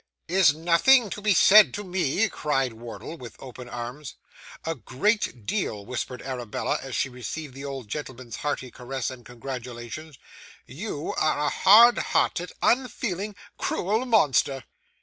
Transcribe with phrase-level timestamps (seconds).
[0.27, 4.15] 'Is nothing to be said to me?' cried Wardle, with open arms.
[4.65, 10.15] 'A great deal,' whispered Arabella, as she received the old gentleman's hearty caress and congratulation.
[10.65, 14.63] 'You are a hard hearted, unfeeling, cruel monster.